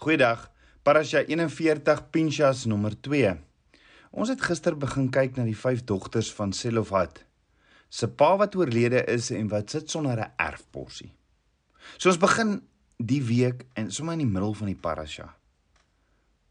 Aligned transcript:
Goeiedag. 0.00 0.46
Parasha 0.82 1.20
41 1.28 2.10
Pinchas 2.10 2.62
nommer 2.64 2.94
2. 3.04 3.34
Ons 4.16 4.30
het 4.32 4.40
gister 4.40 4.72
begin 4.72 5.10
kyk 5.12 5.36
na 5.36 5.44
die 5.44 5.52
vyf 5.52 5.82
dogters 5.84 6.30
van 6.32 6.54
Selofhat. 6.56 7.20
Se 7.92 8.08
pa 8.08 8.30
wat 8.40 8.56
oorlede 8.56 9.02
is 9.12 9.28
en 9.36 9.50
wat 9.52 9.76
sit 9.76 9.92
sonder 9.92 10.16
'n 10.24 10.32
erfporsie. 10.40 11.12
So 11.98 12.08
ons 12.08 12.16
begin 12.16 12.62
die 12.96 13.20
week 13.20 13.66
en 13.74 13.92
sommer 13.92 14.16
in 14.16 14.24
die 14.24 14.32
middel 14.32 14.54
van 14.54 14.72
die 14.72 14.80
parasha 14.86 15.36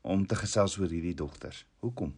om 0.01 0.27
te 0.27 0.35
gesels 0.35 0.77
oor 0.77 0.89
hierdie 0.89 1.15
dogters. 1.15 1.65
Hoekom? 1.79 2.13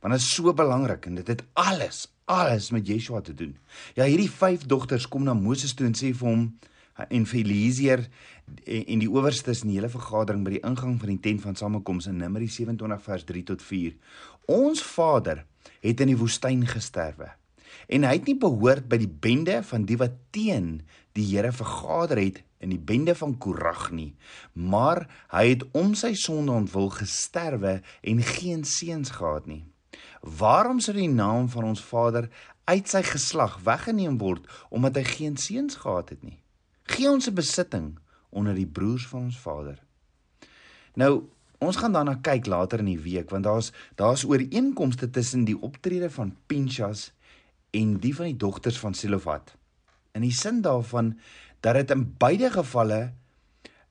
Want 0.00 0.14
dit 0.14 0.22
is 0.22 0.34
so 0.34 0.52
belangrik 0.52 1.06
en 1.06 1.14
dit 1.14 1.26
het 1.26 1.44
alles, 1.52 2.08
alles 2.24 2.70
met 2.70 2.86
Yeshua 2.86 3.20
te 3.20 3.34
doen. 3.34 3.56
Ja, 3.94 4.04
hierdie 4.04 4.30
vyf 4.30 4.66
dogters 4.66 5.08
kom 5.08 5.22
na 5.22 5.34
Moses 5.34 5.74
toe 5.74 5.86
en 5.86 5.94
sê 5.94 6.10
vir 6.12 6.28
hom 6.28 6.58
en 7.08 7.26
vir 7.28 7.40
Eliezer 7.42 8.04
en 8.64 9.02
die 9.02 9.10
owerstes 9.10 9.62
in 9.64 9.72
die 9.72 9.78
hele 9.80 9.92
vergadering 9.92 10.44
by 10.46 10.56
die 10.56 10.64
ingang 10.66 10.96
van 11.00 11.12
die 11.12 11.20
tent 11.22 11.42
van 11.44 11.58
samekoms 11.58 12.08
in 12.10 12.20
Numeri 12.22 12.48
27 12.48 13.02
vers 13.04 13.26
3 13.28 13.42
tot 13.52 13.64
4. 13.64 13.96
Ons 14.52 14.84
vader 14.86 15.44
het 15.82 16.00
in 16.00 16.12
die 16.12 16.20
woestyn 16.20 16.64
gesterwe 16.68 17.32
en 17.86 18.06
hy 18.06 18.16
het 18.18 18.28
nie 18.28 18.38
behoort 18.40 18.88
by 18.90 18.98
die 19.00 19.10
bende 19.10 19.60
van 19.66 19.86
die 19.88 19.98
wat 20.00 20.16
teen 20.34 20.80
die 21.16 21.26
Here 21.30 21.52
vergader 21.54 22.20
het 22.20 22.42
in 22.62 22.72
die 22.72 22.80
bende 22.80 23.14
van 23.18 23.36
Korag 23.42 23.90
nie 23.94 24.12
maar 24.54 25.04
hy 25.34 25.44
het 25.52 25.64
om 25.76 25.94
sy 25.98 26.14
sonde 26.18 26.54
ontwil 26.54 26.90
gesterwe 26.96 27.78
en 28.02 28.22
geen 28.36 28.64
seuns 28.68 29.14
gehad 29.18 29.46
nie 29.50 29.64
waarom 30.40 30.80
sou 30.82 30.96
die 30.96 31.10
naam 31.12 31.50
van 31.52 31.70
ons 31.72 31.84
vader 31.84 32.30
uit 32.66 32.90
sy 32.90 33.04
geslag 33.06 33.60
weggeneem 33.66 34.18
word 34.22 34.48
omdat 34.70 34.98
hy 34.98 35.06
geen 35.12 35.38
seuns 35.40 35.78
gehad 35.84 36.14
het 36.14 36.26
nie 36.26 36.38
gee 36.86 37.10
ons 37.10 37.28
'n 37.28 37.34
besitting 37.34 37.98
onder 38.30 38.54
die 38.54 38.66
broers 38.66 39.06
van 39.06 39.20
ons 39.20 39.38
vader. 39.38 39.82
Nou, 40.94 41.28
ons 41.58 41.76
gaan 41.76 41.92
daarna 41.92 42.14
kyk 42.14 42.46
later 42.46 42.78
in 42.78 42.90
die 42.92 43.00
week 43.00 43.30
want 43.30 43.44
daar's 43.44 43.72
daar's 43.94 44.24
ooreenkomste 44.24 45.10
tussen 45.10 45.44
die 45.44 45.56
optrede 45.60 46.10
van 46.10 46.36
Pinchas 46.46 47.12
en 47.70 47.96
die 48.00 48.14
van 48.14 48.30
die 48.30 48.36
dogters 48.36 48.78
van 48.78 48.94
Selofat. 48.94 49.54
In 50.12 50.24
die 50.24 50.32
sin 50.32 50.60
daarvan 50.60 51.18
dat 51.60 51.74
dit 51.74 51.90
in 51.90 52.14
beide 52.18 52.50
gevalle 52.50 53.12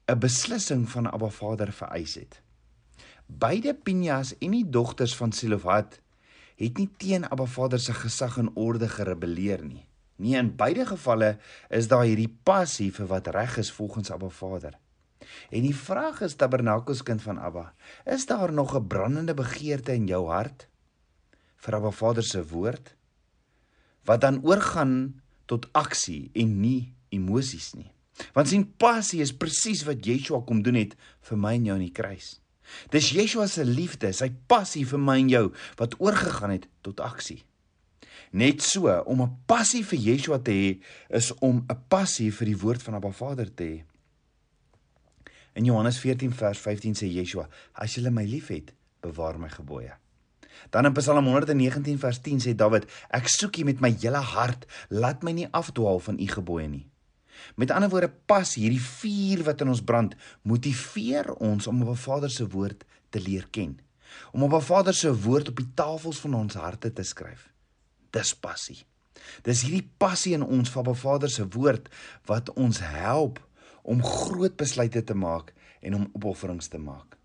'n 0.07 0.19
beslissing 0.19 0.89
van 0.89 1.11
Abba 1.11 1.29
Vader 1.29 1.71
vereis 1.73 2.15
het. 2.15 2.41
Beide 3.25 3.73
Pinchas 3.73 4.37
en 4.37 4.51
die 4.51 4.69
dogters 4.69 5.15
van 5.15 5.31
Selofat 5.31 5.99
het 6.55 6.77
nie 6.77 6.89
teen 6.97 7.29
Abba 7.29 7.45
Vader 7.45 7.79
se 7.79 7.93
gesag 7.93 8.37
en 8.37 8.55
orde 8.55 8.89
gerebelleer 8.89 9.65
nie. 9.65 9.85
Nee, 10.15 10.37
in 10.39 10.55
beide 10.55 10.85
gevalle 10.87 11.35
is 11.69 11.89
daar 11.91 12.05
hierdie 12.07 12.31
passie 12.47 12.91
vir 12.95 13.07
wat 13.11 13.27
reg 13.35 13.57
is 13.59 13.71
volgens 13.71 14.11
Abba 14.11 14.29
Vader. 14.31 14.77
En 15.51 15.65
die 15.65 15.75
vraag 15.75 16.21
is 16.21 16.37
Tabernakels 16.39 17.03
kind 17.03 17.21
van 17.21 17.39
Abba, 17.39 17.73
is 18.05 18.25
daar 18.25 18.53
nog 18.53 18.75
'n 18.75 18.87
brandende 18.87 19.33
begeerte 19.33 19.93
in 19.93 20.07
jou 20.07 20.27
hart 20.27 20.67
vir 21.57 21.75
Abba 21.75 21.91
Vader 21.91 22.23
se 22.23 22.47
woord 22.47 22.95
wat 24.05 24.21
dan 24.21 24.43
oorgaan 24.43 25.21
tot 25.45 25.67
aksie 25.73 26.29
en 26.33 26.59
nie 26.61 26.93
emosies 27.09 27.73
nie. 27.73 27.91
Want 28.33 28.47
sien 28.47 28.73
passie 28.77 29.21
is 29.21 29.33
presies 29.33 29.83
wat 29.83 30.05
Yeshua 30.05 30.41
kom 30.45 30.61
doen 30.61 30.75
het 30.75 30.95
vir 31.21 31.37
my 31.37 31.53
en 31.53 31.65
jou 31.65 31.75
in 31.75 31.87
die 31.87 31.95
kruis. 31.95 32.39
Dis 32.93 33.09
Yeshua 33.09 33.47
se 33.47 33.65
liefde, 33.65 34.13
sy 34.13 34.31
passie 34.47 34.85
vir 34.85 34.99
my 34.99 35.19
en 35.19 35.29
jou 35.29 35.53
wat 35.75 35.97
oorgegaan 35.99 36.55
het 36.55 36.67
tot 36.81 36.99
aksie. 36.99 37.43
Net 38.31 38.61
so 38.61 38.89
om 39.05 39.21
'n 39.21 39.37
passie 39.45 39.83
vir 39.83 39.99
Yeshua 39.99 40.39
te 40.39 40.51
hê 40.51 40.81
is 41.09 41.33
om 41.39 41.65
'n 41.67 41.83
passie 41.87 42.31
vir 42.31 42.45
die 42.45 42.57
woord 42.57 42.81
van 42.83 42.95
Abba 42.95 43.11
Vader 43.11 43.53
te 43.53 43.63
hê. 43.63 43.83
In 45.53 45.65
Johannes 45.65 45.99
14 45.99 46.33
vers 46.33 46.59
15 46.59 46.93
sê 46.93 47.07
Yeshua: 47.07 47.47
"As 47.73 47.95
julle 47.95 48.11
my 48.11 48.25
liefhet, 48.25 48.73
bewaar 49.01 49.39
my 49.39 49.49
gebooie." 49.49 49.93
Dan 50.69 50.85
in 50.85 50.93
Psalm 50.93 51.25
119 51.25 51.99
vers 51.99 52.19
10 52.19 52.39
sê 52.39 52.55
Dawid: 52.55 52.85
"Ek 53.09 53.27
soek 53.27 53.57
U 53.57 53.63
met 53.63 53.79
my 53.79 53.95
hele 54.01 54.17
hart, 54.17 54.65
laat 54.89 55.23
my 55.23 55.31
nie 55.31 55.47
afdwaal 55.51 55.99
van 55.99 56.19
U 56.19 56.27
gebooie 56.27 56.67
nie." 56.67 56.87
Met 57.55 57.71
ander 57.71 57.89
woorde, 57.89 58.11
pas 58.25 58.55
hierdie 58.55 58.81
vuur 58.81 59.43
wat 59.43 59.61
in 59.61 59.67
ons 59.67 59.83
brand 59.83 60.15
motiveer 60.41 61.33
ons 61.33 61.67
om 61.67 61.81
op 61.81 61.89
'n 61.89 61.95
Vader 61.95 62.29
se 62.29 62.47
woord 62.47 62.83
te 63.09 63.19
leer 63.19 63.47
ken. 63.51 63.79
Om 64.31 64.43
op 64.43 64.53
'n 64.53 64.61
Vader 64.61 64.93
se 64.93 65.21
woord 65.21 65.49
op 65.49 65.55
die 65.55 65.71
tafels 65.73 66.19
van 66.19 66.33
ons 66.33 66.53
harte 66.53 66.93
te 66.93 67.03
skryf 67.03 67.54
dis 68.15 68.33
passie. 68.39 68.81
Dis 69.45 69.63
hierdie 69.65 69.85
passie 69.99 70.35
in 70.37 70.45
ons 70.45 70.71
van 70.71 70.95
Vader 70.95 71.31
se 71.31 71.45
woord 71.55 71.89
wat 72.29 72.51
ons 72.55 72.79
help 72.79 73.41
om 73.83 74.01
groot 74.03 74.55
besluite 74.57 75.03
te 75.03 75.15
maak 75.17 75.53
en 75.85 75.99
om 75.99 76.09
opofferings 76.17 76.69
te 76.71 76.81
maak. 76.81 77.17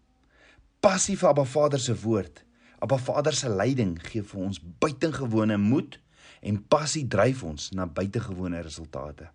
Passie 0.81 1.17
vir 1.17 1.31
Abba 1.33 1.45
Vader 1.45 1.81
se 1.81 1.95
woord, 2.03 2.45
Abba 2.81 2.97
Vader 2.97 3.37
se 3.37 3.49
leiding 3.53 3.99
gee 4.06 4.25
vir 4.25 4.41
ons 4.41 4.61
buitengewone 4.81 5.59
moed 5.61 5.99
en 6.41 6.62
passie 6.73 7.05
dryf 7.09 7.43
ons 7.45 7.69
na 7.77 7.84
buitengewone 7.84 8.62
resultate. 8.65 9.29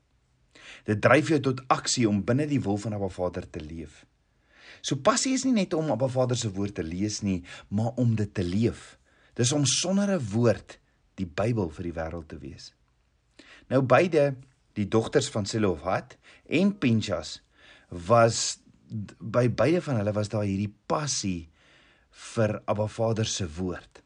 Dit 0.85 1.01
dryf 1.01 1.29
jou 1.29 1.39
tot 1.51 1.61
aksie 1.73 2.07
om 2.09 2.23
binne 2.25 2.47
die 2.49 2.61
wil 2.61 2.79
van 2.81 2.97
Abba 2.97 3.11
Vader 3.13 3.45
te 3.45 3.61
leef. 3.61 4.03
So 4.81 4.97
passie 4.97 5.35
is 5.37 5.45
nie 5.45 5.53
net 5.53 5.73
om 5.77 5.91
Abba 5.93 6.09
Vader 6.09 6.37
se 6.37 6.49
woord 6.53 6.79
te 6.79 6.85
lees 6.85 7.21
nie, 7.25 7.43
maar 7.69 7.93
om 8.01 8.15
dit 8.17 8.33
te 8.33 8.45
leef. 8.45 8.95
Dis 9.37 9.53
om 9.53 9.65
sonder 9.65 10.15
'n 10.15 10.25
woord 10.33 10.79
die 11.19 11.27
Bybel 11.27 11.71
vir 11.73 11.89
die 11.89 11.95
wêreld 11.95 12.29
te 12.31 12.39
wees. 12.41 12.71
Nou 13.71 13.81
beide 13.81 14.33
die 14.75 14.87
dogters 14.91 15.29
van 15.31 15.47
Selofhat 15.47 16.17
en 16.51 16.75
Pinchas 16.77 17.39
was 17.89 18.59
by 19.19 19.47
beide 19.49 19.81
van 19.81 19.99
hulle 20.01 20.13
was 20.13 20.29
daar 20.29 20.45
hierdie 20.45 20.73
passie 20.89 21.47
vir 22.35 22.59
Abba 22.69 22.87
Vader 22.91 23.27
se 23.27 23.47
woord 23.57 24.03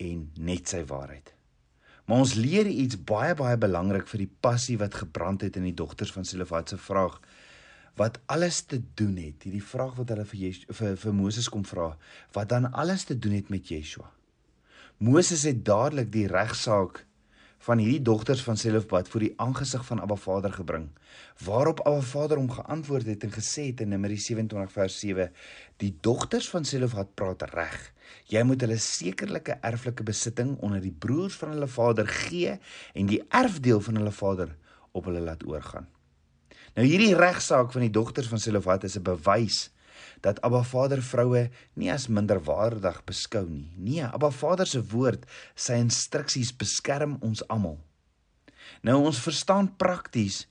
en 0.00 0.30
net 0.40 0.70
sy 0.70 0.80
waarheid. 0.88 1.34
Maar 2.08 2.24
ons 2.24 2.34
leer 2.38 2.66
iets 2.66 2.98
baie 3.06 3.34
baie 3.38 3.58
belangrik 3.60 4.08
vir 4.10 4.24
die 4.24 4.32
passie 4.42 4.78
wat 4.80 4.96
gebrand 5.02 5.44
het 5.46 5.58
in 5.60 5.68
die 5.68 5.76
dogters 5.76 6.14
van 6.14 6.26
Selofhat 6.26 6.72
se 6.72 6.78
vraag 6.80 7.20
wat 8.00 8.16
alles 8.32 8.62
te 8.64 8.80
doen 8.96 9.18
het. 9.20 9.44
Hierdie 9.44 9.64
vraag 9.64 9.98
wat 9.98 10.08
hulle 10.14 10.24
vir 10.24 10.40
Jesh, 10.46 10.62
vir 10.78 10.96
vir 10.96 11.14
Moses 11.14 11.50
kom 11.52 11.66
vra, 11.68 11.92
wat 12.32 12.48
dan 12.48 12.70
alles 12.72 13.04
te 13.04 13.18
doen 13.18 13.36
het 13.36 13.50
met 13.52 13.68
Yeshua. 13.68 14.08
Moses 15.00 15.46
het 15.48 15.62
dadelik 15.64 16.10
die 16.12 16.26
regsaak 16.28 16.98
van 17.64 17.80
hierdie 17.80 18.02
dogters 18.04 18.42
van 18.44 18.58
Selofbad 18.60 19.06
voor 19.08 19.22
die 19.24 19.30
aangesig 19.40 19.84
van 19.86 20.02
Abba 20.04 20.18
Vader 20.20 20.52
gebring. 20.52 20.90
Waarop 21.40 21.80
Abba 21.88 22.02
Vader 22.04 22.36
hom 22.36 22.50
geantwoord 22.52 23.08
het 23.08 23.24
en 23.24 23.32
gesê 23.32 23.70
het 23.70 23.80
in 23.80 23.88
Numeri 23.94 24.18
27 24.20 24.74
vers 24.74 24.98
7: 25.00 25.32
"Die 25.80 25.96
dogters 26.04 26.50
van 26.52 26.68
Selofbad 26.68 27.14
praat 27.14 27.46
reg. 27.54 27.78
Jy 28.28 28.42
moet 28.42 28.60
hulle 28.60 28.76
sekerlike 28.76 29.56
erflike 29.64 30.04
besitting 30.04 30.58
onder 30.58 30.84
die 30.84 30.92
broers 30.92 31.40
van 31.40 31.56
hulle 31.56 31.68
vader 31.68 32.06
gee 32.06 32.58
en 32.92 33.06
die 33.06 33.24
erfdeel 33.28 33.80
van 33.80 33.96
hulle 33.96 34.12
vader 34.12 34.56
op 34.92 35.04
hulle 35.04 35.20
laat 35.20 35.46
oorgaan." 35.46 35.88
Nou 36.74 36.86
hierdie 36.86 37.16
regsaak 37.16 37.72
van 37.72 37.88
die 37.88 37.90
dogters 37.90 38.28
van 38.28 38.38
Selofbad 38.38 38.84
is 38.84 38.98
'n 38.98 39.02
bewys 39.02 39.70
dat 40.24 40.40
Abba 40.46 40.62
Vader 40.66 41.02
vroue 41.02 41.48
nie 41.74 41.90
as 41.92 42.08
minderwaardig 42.08 43.00
beskou 43.08 43.44
nie. 43.48 43.70
Nee, 43.76 44.04
Abba 44.04 44.30
Vader 44.30 44.68
se 44.68 44.82
woord, 44.92 45.26
sy 45.54 45.78
instruksies 45.80 46.52
beskerm 46.56 47.18
ons 47.20 47.42
almal. 47.48 47.78
Nou 48.86 49.00
ons 49.04 49.22
verstaan 49.22 49.72
prakties 49.76 50.44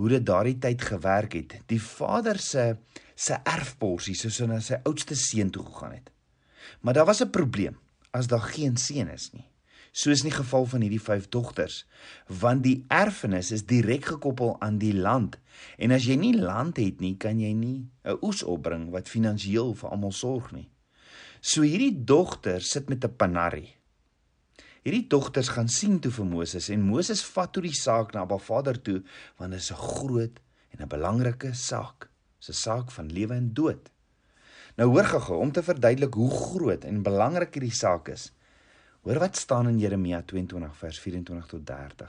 hoe 0.00 0.08
dit 0.08 0.24
daardie 0.26 0.58
tyd 0.58 0.82
gewerk 0.82 1.36
het. 1.36 1.60
Die 1.68 1.82
Vader 1.82 2.38
se 2.38 2.76
se 3.20 3.36
erfporsie 3.44 4.14
soos 4.16 4.38
hy 4.40 4.46
na 4.48 4.62
sy 4.64 4.78
oudste 4.88 5.12
seun 5.18 5.50
toe 5.52 5.66
gegaan 5.66 5.98
het. 5.98 6.08
Maar 6.80 6.94
daar 6.94 7.06
was 7.06 7.20
'n 7.20 7.30
probleem 7.30 7.76
as 8.10 8.26
daar 8.26 8.40
geen 8.40 8.76
seun 8.76 9.08
is 9.08 9.30
nie 9.32 9.49
soos 9.92 10.22
in 10.22 10.30
die 10.30 10.36
geval 10.36 10.66
van 10.70 10.84
hierdie 10.84 11.02
vyf 11.02 11.28
dogters, 11.28 11.84
want 12.26 12.62
die 12.62 12.84
erfenis 12.88 13.50
is 13.50 13.66
direk 13.66 14.04
gekoppel 14.12 14.56
aan 14.60 14.78
die 14.78 14.94
land. 14.94 15.38
En 15.78 15.90
as 15.92 16.06
jy 16.06 16.16
nie 16.16 16.36
land 16.36 16.78
het 16.78 17.00
nie, 17.00 17.16
kan 17.16 17.40
jy 17.40 17.52
nie 17.52 17.88
'n 18.04 18.18
oes 18.22 18.42
opbring 18.42 18.90
wat 18.90 19.08
finansiëel 19.08 19.74
vir 19.74 19.90
almal 19.90 20.12
sorg 20.12 20.52
nie. 20.52 20.68
So 21.40 21.62
hierdie 21.62 22.04
dogters 22.04 22.70
sit 22.70 22.88
met 22.88 23.04
'n 23.04 23.16
panari. 23.16 23.68
Hierdie 24.82 25.08
dogters 25.08 25.48
gaan 25.48 25.68
sien 25.68 25.98
toe 26.00 26.10
vir 26.10 26.24
Moses 26.24 26.68
en 26.68 26.82
Moses 26.82 27.22
vat 27.24 27.52
toe 27.52 27.62
die 27.62 27.76
saak 27.76 28.14
na 28.14 28.20
Abba 28.20 28.38
Vader 28.38 28.82
toe 28.82 29.02
want 29.38 29.52
dit 29.52 29.60
is 29.60 29.72
'n 29.72 29.76
groot 29.76 30.40
en 30.72 30.82
'n 30.82 30.88
belangrike 30.88 31.54
saak. 31.54 32.08
Dit 32.38 32.48
is 32.48 32.48
'n 32.48 32.62
saak 32.62 32.90
van 32.90 33.12
lewe 33.12 33.34
en 33.34 33.52
dood. 33.54 33.90
Nou 34.76 34.88
hoor 34.90 35.04
gou-gou 35.04 35.38
om 35.40 35.52
te 35.52 35.62
verduidelik 35.62 36.14
hoe 36.14 36.30
groot 36.30 36.84
en 36.84 37.02
belangrik 37.02 37.54
hierdie 37.54 37.74
saak 37.74 38.08
is. 38.08 38.32
Hoor 39.00 39.16
wat 39.16 39.36
staan 39.40 39.68
in 39.70 39.78
Jeremia 39.80 40.18
22 40.28 40.74
vers 40.76 40.98
24 41.00 41.46
tot 41.48 41.62
30. 41.64 42.08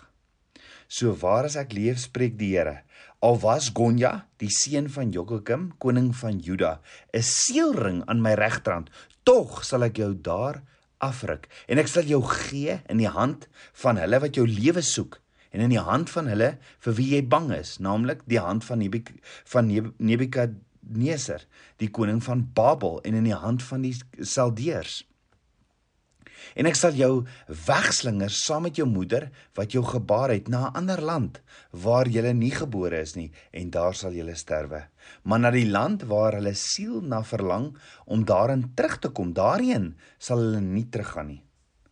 So 0.92 1.14
waar 1.22 1.48
as 1.48 1.56
ek 1.56 1.72
leef, 1.72 2.02
spreek 2.04 2.34
die 2.36 2.50
Here, 2.52 2.82
al 3.24 3.38
was 3.40 3.70
Gonja, 3.72 4.26
die 4.44 4.50
seun 4.52 4.90
van 4.92 5.14
Jokokim, 5.16 5.70
koning 5.80 6.10
van 6.20 6.42
Juda, 6.44 6.82
'n 7.16 7.24
seelring 7.24 8.04
aan 8.12 8.20
my 8.22 8.34
regterhand, 8.36 8.90
tog 9.24 9.64
sal 9.64 9.84
ek 9.88 10.04
jou 10.04 10.12
daar 10.14 10.64
afruk 11.00 11.48
en 11.68 11.80
ek 11.80 11.88
sal 11.88 12.04
jou 12.04 12.22
gee 12.28 12.82
in 12.90 12.98
die 12.98 13.08
hand 13.08 13.48
van 13.74 13.98
hulle 13.98 14.20
wat 14.20 14.36
jou 14.36 14.46
lewe 14.46 14.82
soek 14.82 15.22
en 15.52 15.62
in 15.62 15.70
die 15.70 15.80
hand 15.80 16.10
van 16.10 16.28
hulle 16.28 16.58
vir 16.80 16.94
wie 16.94 17.16
jy 17.16 17.22
bang 17.24 17.52
is, 17.56 17.80
naamlik 17.80 18.22
die 18.28 18.40
hand 18.40 18.64
van 18.64 18.80
Nebuk 18.80 19.14
van 19.46 19.68
Nebukad 19.68 19.96
Nebukadneser, 20.00 21.48
die 21.78 21.90
koning 21.90 22.20
van 22.24 22.52
Babel 22.54 23.00
en 23.04 23.14
in 23.14 23.24
die 23.24 23.38
hand 23.38 23.64
van 23.64 23.82
die 23.82 23.96
Saldeërs. 24.20 25.06
En 26.56 26.66
ek 26.66 26.76
sal 26.76 26.96
jou 26.98 27.26
wegslinger 27.68 28.30
saam 28.30 28.64
met 28.68 28.76
jou 28.76 28.88
moeder 28.88 29.30
wat 29.58 29.72
jou 29.72 29.84
gebaar 29.84 30.30
het 30.30 30.48
na 30.48 30.70
'n 30.70 30.76
ander 30.76 31.02
land 31.02 31.42
waar 31.72 32.08
jy 32.08 32.34
nie 32.34 32.52
gebore 32.52 33.02
is 33.02 33.16
nie 33.16 33.32
en 33.52 33.70
daar 33.70 33.94
sal 33.94 34.12
jy 34.12 34.34
sterwe. 34.36 34.88
Maar 35.24 35.40
na 35.40 35.52
die 35.52 35.70
land 35.70 36.04
waar 36.04 36.34
hulle 36.34 36.54
siel 36.54 37.02
na 37.02 37.24
verlang 37.24 37.78
om 38.06 38.26
daarin 38.26 38.72
terug 38.76 39.00
te 39.00 39.10
kom, 39.10 39.34
daarheen 39.34 39.96
sal 40.18 40.38
hulle 40.38 40.62
nie 40.62 40.90
teruggaan 40.90 41.28
nie. 41.28 41.44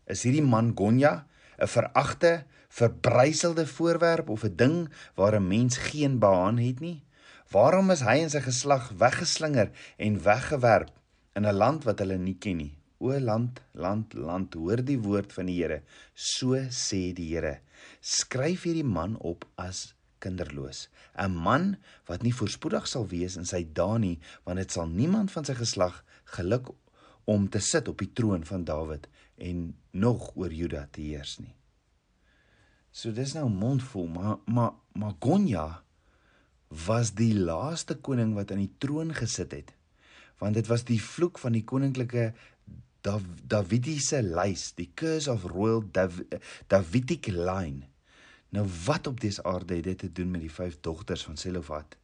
Is 0.07 0.23
hierdie 0.23 0.45
man 0.45 0.73
Gonja 0.75 1.25
'n 1.59 1.67
veragte, 1.67 2.45
verbryselde 2.69 3.65
voorwerp 3.67 4.29
of 4.29 4.43
'n 4.43 4.55
ding 4.55 4.89
waar 5.15 5.35
'n 5.35 5.47
mens 5.47 5.77
geen 5.77 6.19
behaan 6.19 6.57
het 6.57 6.79
nie? 6.79 7.03
Waarom 7.51 7.91
is 7.91 8.01
hy 8.01 8.21
en 8.21 8.29
sy 8.29 8.41
geslag 8.41 8.91
weggeslinger 8.97 9.71
en 9.97 10.23
weggewerp 10.23 10.91
in 11.35 11.45
'n 11.45 11.53
land 11.53 11.83
wat 11.83 11.99
hulle 11.99 12.17
nie 12.17 12.37
ken 12.37 12.57
nie? 12.57 12.78
O 12.99 13.15
land, 13.15 13.61
land, 13.73 14.13
land, 14.13 14.55
hoor 14.59 14.81
die 14.83 14.99
woord 14.99 15.31
van 15.31 15.47
die 15.47 15.55
Here. 15.61 15.81
So 16.13 16.59
sê 16.67 17.13
die 17.15 17.29
Here: 17.31 17.59
Skryf 18.03 18.65
hierdie 18.67 18.83
man 18.83 19.15
op 19.23 19.45
as 19.55 19.93
kinderloos, 20.19 20.89
'n 21.15 21.31
man 21.31 21.77
wat 22.07 22.23
nie 22.23 22.35
voorspoedig 22.35 22.87
sal 22.87 23.07
wees 23.07 23.37
in 23.39 23.45
sy 23.45 23.63
dae 23.63 23.99
nie, 23.99 24.19
want 24.43 24.59
dit 24.59 24.71
sal 24.71 24.87
niemand 24.87 25.31
van 25.31 25.45
sy 25.45 25.55
geslag 25.55 26.03
geluk 26.35 26.73
om 27.25 27.47
te 27.47 27.59
sit 27.59 27.87
op 27.87 27.97
die 28.03 28.11
troon 28.13 28.43
van 28.43 28.65
Dawid 28.65 29.07
en 29.37 29.75
nog 29.91 30.35
oor 30.35 30.51
Juda 30.51 30.87
te 30.91 31.01
heers 31.01 31.39
nie. 31.39 31.55
So 32.91 33.11
dis 33.11 33.33
nou 33.37 33.47
mondvol, 33.49 34.07
maar 34.07 34.37
maar 34.45 34.73
maar 34.93 35.15
Gonja 35.19 35.83
was 36.67 37.13
die 37.15 37.33
laaste 37.33 37.95
koning 37.95 38.33
wat 38.35 38.51
aan 38.51 38.65
die 38.65 38.75
troon 38.77 39.13
gesit 39.13 39.51
het. 39.51 39.73
Want 40.39 40.53
dit 40.53 40.67
was 40.67 40.83
die 40.83 41.01
vloek 41.01 41.39
van 41.39 41.53
die 41.53 41.63
koninklike 41.63 42.33
Dav 43.01 43.23
Davidiese 43.47 44.21
lys, 44.23 44.73
die 44.75 44.89
curse 44.95 45.31
of 45.31 45.45
royal 45.51 45.83
Dav 45.91 46.19
Davidic 46.67 47.27
line. 47.31 47.87
Nou 48.49 48.65
wat 48.85 49.07
op 49.07 49.19
dese 49.21 49.43
aarde 49.43 49.75
het 49.75 49.83
dit 49.83 49.97
te 49.97 50.11
doen 50.11 50.31
met 50.31 50.41
die 50.41 50.51
vyf 50.51 50.79
dogters 50.81 51.23
van 51.23 51.37
Selofat? 51.37 51.95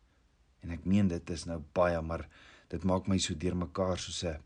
En 0.61 0.71
ek 0.75 0.85
meen 0.85 1.07
dit 1.09 1.29
is 1.29 1.45
nou 1.49 1.59
baie, 1.77 2.01
maar 2.01 2.27
dit 2.71 2.83
maak 2.83 3.09
my 3.09 3.17
so 3.21 3.37
deurmekaar 3.37 3.99
soos 3.99 4.23
'n 4.23 4.37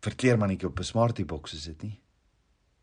verkleermannetjie 0.00 0.68
op 0.68 0.78
'n 0.78 0.84
smartie 0.84 1.24
boks 1.24 1.54
is 1.54 1.64
dit 1.64 1.82
nie? 1.82 2.00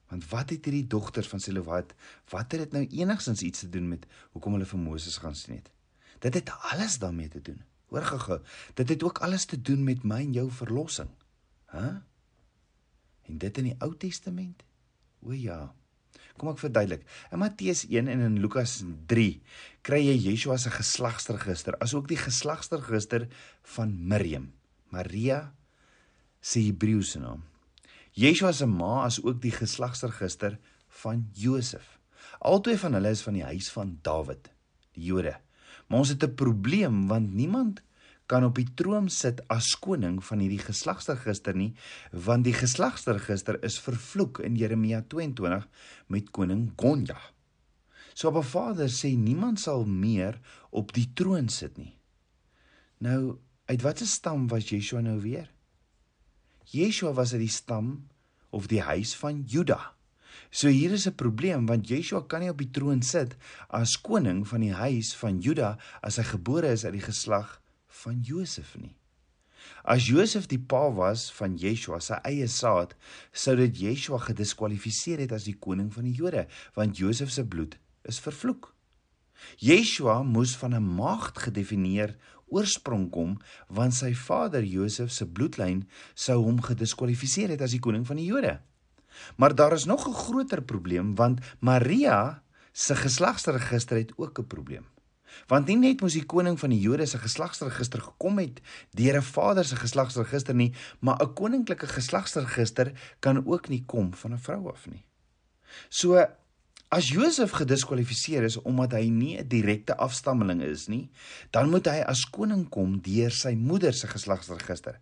Want 0.10 0.28
wat 0.30 0.50
het 0.50 0.66
hierdie 0.66 0.88
dogters 0.88 1.28
van 1.28 1.40
Selofat, 1.40 1.94
wat 2.30 2.52
het 2.52 2.62
dit 2.62 2.72
nou 2.72 2.88
enigstens 2.88 3.42
iets 3.42 3.60
te 3.60 3.70
doen 3.70 3.88
met 3.88 4.06
hoekom 4.32 4.54
hulle 4.54 4.66
vir 4.66 4.80
Moses 4.80 5.18
gaan 5.18 5.36
sien 5.36 5.56
het? 5.56 5.72
Dit 6.20 6.34
het 6.34 6.52
alles 6.74 7.00
daarmee 7.00 7.28
te 7.28 7.42
doen. 7.42 7.64
Hoor 7.86 8.02
gou-gou, 8.02 8.40
dit 8.74 8.90
het 8.90 9.04
ook 9.04 9.18
alles 9.18 9.46
te 9.46 9.62
doen 9.62 9.84
met 9.84 10.04
my 10.04 10.20
en 10.20 10.34
jou 10.34 10.52
verlossing. 10.52 11.10
Hæ? 11.66 11.80
Huh? 11.80 11.96
En 13.30 13.38
dit 13.42 13.58
in 13.58 13.72
die 13.72 13.78
Ou 13.84 13.94
Testament? 13.98 14.64
O 15.26 15.34
ja. 15.34 15.74
Kom 16.36 16.52
ek 16.52 16.60
verduidelik. 16.60 17.06
In 17.32 17.40
Matteus 17.40 17.86
1 17.88 18.10
en 18.12 18.24
in 18.28 18.40
Lukas 18.44 18.82
3 19.08 19.28
kry 19.88 20.02
jy 20.04 20.16
Yeshua 20.30 20.58
se 20.60 20.72
geslagsregister, 20.74 21.78
asook 21.84 22.10
die 22.12 22.20
geslagsregister 22.20 23.30
van 23.76 23.94
Miriam, 23.96 24.50
Maria 24.92 25.54
se 26.44 26.64
Hebreëse 26.66 27.22
naam. 27.24 27.46
Yeshua 28.16 28.52
se 28.56 28.68
ma 28.68 29.06
is 29.08 29.22
ook 29.24 29.42
die 29.44 29.54
geslagsregister 29.56 30.60
van 31.04 31.26
Josef. 31.36 31.96
Albei 32.40 32.76
van 32.80 32.96
hulle 32.98 33.12
is 33.16 33.24
van 33.24 33.36
die 33.40 33.48
huis 33.48 33.72
van 33.72 33.96
Dawid, 34.04 34.52
die 34.96 35.10
Jode. 35.10 35.36
Maar 35.88 36.04
ons 36.04 36.12
het 36.14 36.24
'n 36.24 36.36
probleem 36.36 37.08
want 37.08 37.34
niemand 37.34 37.82
kan 38.26 38.46
op 38.48 38.58
die 38.58 38.68
troon 38.78 39.10
sit 39.10 39.42
as 39.54 39.74
koning 39.78 40.18
van 40.26 40.42
hierdie 40.42 40.62
geslagsregister 40.62 41.56
nie, 41.58 41.74
want 42.12 42.46
die 42.48 42.56
geslagsregister 42.56 43.60
is 43.66 43.78
vervloek 43.82 44.42
in 44.46 44.58
Jeremia 44.58 45.04
22 45.12 45.68
met 46.14 46.32
koning 46.34 46.72
Gonja. 46.80 47.20
So 48.14 48.32
'n 48.32 48.44
Vader 48.44 48.90
sê 48.90 49.16
niemand 49.18 49.60
sal 49.60 49.86
meer 49.86 50.40
op 50.72 50.94
die 50.94 51.12
troon 51.14 51.50
sit 51.50 51.78
nie. 51.78 51.94
Nou, 52.98 53.38
uit 53.66 53.82
watter 53.82 54.08
stam 54.08 54.48
was 54.48 54.70
Yeshua 54.70 55.02
nou 55.02 55.20
weer? 55.22 55.52
Yeshua 56.72 57.14
was 57.14 57.34
uit 57.34 57.42
die 57.42 57.50
stam 57.52 58.08
of 58.50 58.68
die 58.68 58.82
huis 58.82 59.16
van 59.16 59.44
Juda. 59.46 59.94
So 60.50 60.68
hier 60.68 60.92
is 60.92 61.08
'n 61.08 61.16
probleem 61.16 61.66
want 61.66 61.88
Yeshua 61.88 62.22
kan 62.22 62.40
nie 62.40 62.50
op 62.50 62.58
die 62.58 62.72
troon 62.72 63.02
sit 63.02 63.36
as 63.70 64.02
koning 64.02 64.48
van 64.48 64.62
die 64.62 64.74
huis 64.74 65.16
van 65.16 65.40
Juda 65.40 65.78
as 66.02 66.16
hy 66.16 66.24
gebore 66.24 66.68
is 66.68 66.86
uit 66.86 66.94
die 66.94 67.08
geslag 67.12 67.62
van 68.04 68.22
Josef 68.22 68.76
nie. 68.78 68.96
As 69.86 70.06
Josef 70.10 70.48
die 70.50 70.60
pa 70.60 70.84
was 70.94 71.28
van 71.34 71.58
Yeshua 71.62 72.00
se 72.02 72.18
eie 72.28 72.48
saad, 72.52 72.94
sou 73.34 73.56
dit 73.58 73.82
Yeshua 73.82 74.20
gediskwalifiseer 74.28 75.24
het 75.26 75.34
as 75.36 75.48
die 75.50 75.58
koning 75.58 75.92
van 75.94 76.08
die 76.10 76.16
Jode, 76.18 76.46
want 76.78 76.98
Josef 77.02 77.34
se 77.34 77.46
bloed 77.46 77.78
is 78.06 78.22
vervloek. 78.22 78.72
Yeshua 79.62 80.22
moes 80.24 80.56
van 80.58 80.74
'n 80.76 80.96
maagd 81.00 81.38
gedefinieer 81.48 82.16
oorsprong 82.48 83.10
kom, 83.12 83.38
want 83.70 83.94
sy 83.94 84.14
vader 84.14 84.64
Josef 84.64 85.12
se 85.12 85.26
bloedlyn 85.26 85.88
sou 86.14 86.44
hom 86.44 86.62
gediskwalifiseer 86.62 87.50
het 87.50 87.62
as 87.62 87.72
die 87.72 87.82
koning 87.82 88.06
van 88.08 88.18
die 88.18 88.30
Jode. 88.30 88.60
Maar 89.38 89.56
daar 89.56 89.74
is 89.74 89.86
nog 89.86 90.08
'n 90.08 90.14
groter 90.14 90.62
probleem 90.62 91.16
want 91.16 91.40
Maria 91.60 92.44
se 92.72 92.96
geslagsregister 92.96 93.98
het 93.98 94.18
ook 94.18 94.40
'n 94.40 94.48
probleem. 94.48 94.86
Want 95.48 95.68
nie 95.68 95.78
net 95.78 96.02
moes 96.02 96.14
die 96.14 96.26
koning 96.26 96.60
van 96.60 96.70
die 96.70 96.80
Jode 96.80 97.06
se 97.06 97.18
geslagsregister 97.18 98.02
gekom 98.02 98.40
het 98.40 98.62
deur 98.92 99.18
'n 99.18 99.22
vader 99.22 99.66
se 99.66 99.76
geslagsregister 99.76 100.56
nie, 100.56 100.74
maar 101.00 101.22
'n 101.22 101.34
koninklike 101.34 101.88
geslagsregister 101.88 102.94
kan 103.20 103.46
ook 103.46 103.70
nie 103.70 103.84
kom 103.86 104.14
van 104.14 104.34
'n 104.34 104.40
vrou 104.40 104.70
af 104.70 104.88
nie. 104.88 105.06
So 105.90 106.26
as 106.90 107.10
Josef 107.10 107.52
gediskwalifiseer 107.52 108.44
is 108.44 108.58
omdat 108.62 108.92
hy 108.92 109.10
nie 109.10 109.38
'n 109.38 109.48
direkte 109.48 109.98
afstammeling 109.98 110.62
is 110.62 110.88
nie, 110.88 111.10
dan 111.52 111.70
moet 111.70 111.86
hy 111.86 112.04
as 112.06 112.30
koning 112.30 112.70
kom 112.70 113.00
deur 113.02 113.32
sy 113.32 113.56
moeder 113.56 113.94
se 113.94 114.08
geslagsregister. 114.08 115.00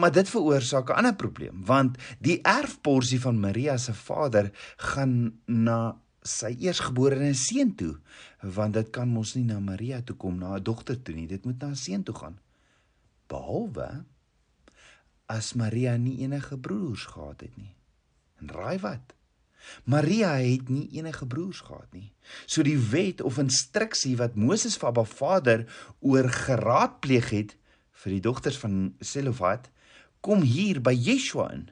Maar 0.00 0.12
dit 0.12 0.28
veroorsaak 0.28 0.90
'n 0.90 0.96
ander 0.96 1.14
probleem, 1.14 1.64
want 1.64 1.98
die 2.20 2.40
erfporsie 2.42 3.20
van 3.20 3.40
Maria 3.40 3.76
se 3.76 3.94
vader 3.94 4.50
gaan 4.76 5.40
na 5.46 5.96
sy 6.26 6.52
eersgeborene 6.66 7.32
seun 7.34 7.74
toe 7.78 7.94
want 8.56 8.76
dit 8.76 8.90
kan 8.94 9.08
mos 9.08 9.34
nie 9.36 9.46
na 9.48 9.58
Maria 9.60 10.02
toe 10.02 10.16
kom 10.16 10.38
na 10.38 10.56
'n 10.56 10.62
dogter 10.62 11.02
toe 11.02 11.14
nie. 11.14 11.26
Dit 11.26 11.44
moet 11.44 11.58
na 11.60 11.68
'n 11.68 11.76
seun 11.76 12.02
toe 12.02 12.14
gaan. 12.14 12.38
Behalwe 13.28 14.04
as 15.26 15.54
Maria 15.54 15.96
nie 15.96 16.22
enige 16.22 16.58
broers 16.58 17.04
gehad 17.04 17.40
het 17.40 17.56
nie. 17.56 17.74
En 18.38 18.48
raai 18.48 18.78
wat? 18.78 19.14
Maria 19.84 20.36
het 20.38 20.68
nie 20.68 20.88
enige 20.98 21.26
broers 21.26 21.60
gehad 21.60 21.92
nie. 21.92 22.12
So 22.46 22.62
die 22.62 22.78
wet 22.78 23.20
of 23.20 23.38
instruksie 23.38 24.16
wat 24.16 24.36
Moses 24.36 24.76
vir 24.76 24.88
Abba 24.88 25.04
Vader 25.04 25.64
oor 26.00 26.28
geraadpleeg 26.30 27.30
het 27.30 27.56
vir 28.02 28.16
die 28.16 28.20
dogters 28.20 28.58
van 28.62 28.94
Selofat 29.00 29.70
kom 30.20 30.42
hier 30.46 30.80
by 30.82 30.94
Yeshua 30.94 31.50
in 31.54 31.68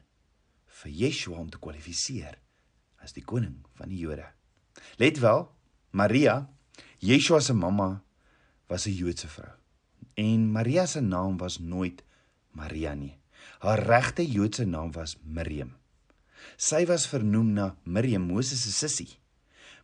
vir 0.82 0.90
Yeshua 1.04 1.38
om 1.42 1.50
te 1.50 1.60
kwalifiseer 1.62 2.38
as 3.04 3.14
die 3.16 3.24
koning 3.24 3.60
van 3.78 3.92
die 3.92 4.00
Jode 4.02 4.26
Let 4.96 5.18
wel, 5.18 5.50
Maria, 5.90 6.48
Yeshua 6.98 7.40
se 7.40 7.52
mamma, 7.52 8.02
was 8.66 8.86
'n 8.86 8.92
Joodse 8.92 9.28
vrou. 9.28 9.52
En 10.14 10.50
Maria 10.50 10.86
se 10.86 11.00
naam 11.00 11.36
was 11.36 11.58
nooit 11.58 12.02
Maria 12.50 12.94
nie. 12.94 13.18
Haar 13.58 13.78
regte 13.78 14.26
Joodse 14.26 14.64
naam 14.64 14.92
was 14.92 15.16
Miriam. 15.22 15.76
Sy 16.56 16.84
was 16.86 17.06
vernoem 17.08 17.52
na 17.52 17.76
Miriam, 17.82 18.22
Moses 18.22 18.62
se 18.62 18.72
sussie. 18.72 19.18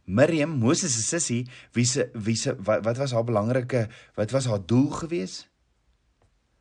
Miriam, 0.05 0.51
Moses 0.59 0.95
se 0.95 1.03
sussie, 1.03 1.47
wie 1.73 1.85
se 1.85 2.11
wie 2.15 2.37
se 2.37 2.55
wat, 2.57 2.85
wat 2.85 2.97
was 2.97 3.13
haar 3.13 3.25
belangrike 3.25 3.89
wat 4.15 4.31
was 4.31 4.47
haar 4.47 4.63
doel 4.67 4.91
gewees? 4.91 5.47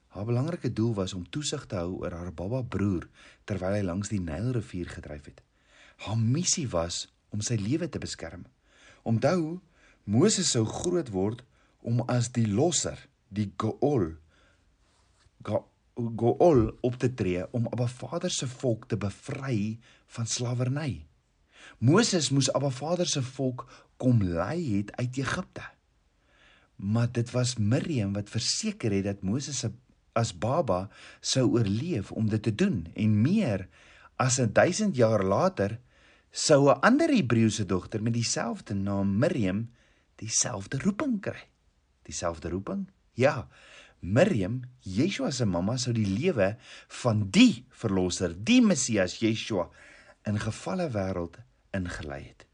Haar 0.10 0.25
belangrike 0.25 0.74
doel 0.74 0.93
was 0.93 1.13
om 1.13 1.29
toesig 1.29 1.65
te 1.69 1.75
hou 1.75 2.00
oor 2.01 2.13
haar 2.13 2.34
baba 2.34 2.63
broer 2.63 3.08
terwyl 3.46 3.77
hy 3.77 3.84
langs 3.86 4.10
die 4.10 4.22
Nylrivier 4.22 4.89
gedryf 4.89 5.29
het. 5.29 5.41
Haar 6.05 6.17
missie 6.17 6.67
was 6.69 7.08
om 7.29 7.41
sy 7.41 7.57
lewe 7.59 7.89
te 7.89 8.01
beskerm. 8.01 8.45
Onthou, 9.07 9.59
Moses 10.09 10.51
sou 10.53 10.65
groot 10.65 11.12
word 11.13 11.43
om 11.86 12.01
as 12.09 12.31
die 12.36 12.48
losser, 12.48 12.98
die 13.29 13.51
Gool, 13.62 14.15
Gool 15.43 16.63
op 16.81 16.95
te 17.00 17.09
tree 17.13 17.43
om 17.55 17.67
Abba 17.71 17.88
Vader 17.88 18.31
se 18.31 18.48
volk 18.48 18.88
te 18.88 18.98
bevry 19.00 19.79
van 20.15 20.27
slawerny. 20.27 21.05
Moses 21.79 22.29
moes 22.31 22.50
Abba 22.55 22.71
Vader 22.71 23.07
se 23.07 23.21
volk 23.24 23.65
kom 24.00 24.24
lei 24.24 24.77
het 24.77 24.91
uit 24.95 25.19
Egipte. 25.19 25.65
Maar 26.75 27.12
dit 27.12 27.31
was 27.36 27.57
Miriam 27.59 28.13
wat 28.15 28.31
verseker 28.31 28.95
het 28.95 29.07
dat 29.09 29.24
Moses 29.27 29.59
se 29.59 29.71
as 30.19 30.31
baba 30.36 30.88
sou 31.21 31.45
oorleef 31.55 32.12
om 32.12 32.29
dit 32.29 32.41
te 32.43 32.55
doen 32.55 32.88
en 32.95 33.21
meer 33.21 33.67
as 34.15 34.39
'n 34.39 34.51
1000 34.53 34.95
jaar 34.95 35.24
later 35.24 35.79
sou 36.31 36.69
'n 36.69 36.79
ander 36.81 37.09
Hebreëse 37.09 37.65
dogter 37.65 38.01
met 38.01 38.13
dieselfde 38.13 38.74
naam 38.74 39.17
Miriam 39.17 39.69
dieselfde 40.15 40.77
roeping 40.77 41.21
kry. 41.21 41.48
Dieselfde 42.03 42.50
roeping? 42.50 42.89
Ja. 43.13 43.48
Miriam, 44.00 44.62
Yeshua 44.79 45.31
se 45.31 45.45
mamma, 45.45 45.77
sou 45.77 45.93
die 45.93 46.07
lewe 46.07 46.57
van 47.01 47.29
die 47.29 47.65
verlosser, 47.69 48.33
die 48.43 48.62
Messias 48.62 49.19
Yeshua 49.19 49.69
in 50.24 50.39
gevalle 50.39 50.89
wêreld 50.93 51.39
ingelei 51.75 52.24
het. 52.24 52.45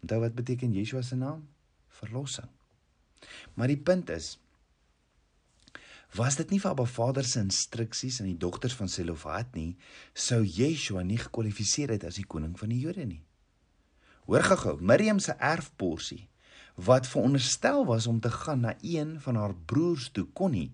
Onthou 0.00 0.20
wat 0.20 0.34
beteken 0.34 0.72
Yeshua 0.72 1.02
se 1.02 1.16
naam? 1.16 1.48
Verlossing. 1.88 2.48
Maar 3.54 3.68
die 3.68 3.80
punt 3.80 4.10
is 4.10 4.38
was 6.14 6.36
dit 6.38 6.50
nie 6.54 6.60
vir 6.62 6.70
Abba 6.70 6.84
Vader 6.86 7.26
se 7.26 7.40
instruksies 7.42 8.20
aan 8.22 8.30
die 8.30 8.38
dogters 8.38 8.76
van 8.78 8.90
Selofhat 8.90 9.56
nie, 9.58 9.74
sou 10.14 10.42
Yeshua 10.44 11.02
nie 11.02 11.18
gekwalifiseer 11.18 11.94
het 11.96 12.06
as 12.06 12.20
die 12.20 12.26
koning 12.28 12.54
van 12.58 12.70
die 12.70 12.78
Jode 12.82 13.06
nie. 13.08 13.22
Hoor 14.28 14.46
gou-gou, 14.46 14.76
Miriam 14.80 15.18
se 15.20 15.34
erfporsie 15.36 16.28
wat 16.74 17.06
veronderstel 17.06 17.84
was 17.86 18.06
om 18.10 18.20
te 18.20 18.30
gaan 18.30 18.64
na 18.66 18.74
een 18.82 19.20
van 19.22 19.36
haar 19.38 19.52
broers 19.54 20.08
toe 20.10 20.24
kon 20.34 20.50
nie, 20.50 20.70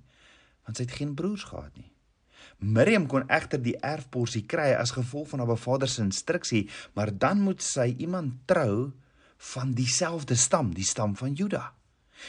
want 0.64 0.78
sy 0.78 0.86
het 0.86 0.94
geen 0.96 1.12
broers 1.14 1.44
gehad 1.48 1.74
nie. 1.76 1.90
Miriam 2.60 3.06
kon 3.08 3.26
egter 3.28 3.60
die 3.60 3.76
erfporsie 3.84 4.46
kry 4.48 4.70
as 4.76 4.94
gevolg 4.96 5.28
van 5.32 5.42
haar 5.44 5.60
Vader 5.60 5.88
se 5.88 6.02
instruksie, 6.04 6.68
maar 6.96 7.12
dan 7.12 7.40
moet 7.44 7.62
sy 7.64 7.90
iemand 7.98 8.44
trou 8.48 8.92
van 9.52 9.72
dieselfde 9.76 10.36
stam, 10.36 10.74
die 10.76 10.84
stam 10.84 11.16
van 11.16 11.32
Juda. 11.36 11.70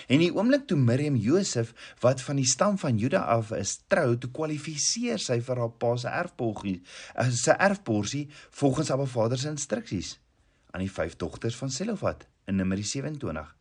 En 0.08 0.22
die 0.24 0.32
oomblik 0.34 0.68
toe 0.68 0.78
Miriam 0.80 1.16
Josef 1.16 1.74
wat 2.04 2.22
van 2.22 2.40
die 2.42 2.48
stam 2.48 2.78
van 2.82 2.98
Juda 2.98 3.24
af 3.36 3.52
is 3.56 3.78
trou, 3.92 4.16
toe 4.18 4.32
kwalifiseer 4.32 5.22
sy 5.22 5.40
vir 5.42 5.62
haar 5.64 5.74
pa 5.82 5.96
se 5.98 6.10
erfporsie, 6.10 6.82
eh, 7.16 7.30
sy 7.30 7.56
erfporsie 7.58 8.28
volgens 8.50 8.90
haar 8.90 9.08
vader 9.08 9.38
se 9.38 9.50
instruksies 9.50 10.18
aan 10.72 10.86
die 10.86 10.92
vyf 10.92 11.18
dogters 11.20 11.56
van 11.56 11.70
Selofat 11.70 12.28
in 12.48 12.56
Numeri 12.56 12.84
27. 12.84 13.56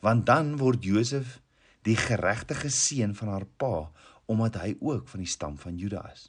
Want 0.00 0.26
dan 0.26 0.56
word 0.58 0.84
Josef 0.84 1.38
die 1.86 1.96
geregtige 1.96 2.70
seun 2.70 3.14
van 3.14 3.28
haar 3.28 3.46
pa 3.56 3.90
omdat 4.28 4.58
hy 4.60 4.74
ook 4.80 5.08
van 5.08 5.22
die 5.24 5.30
stam 5.30 5.56
van 5.58 5.78
Juda 5.80 6.02
is. 6.12 6.28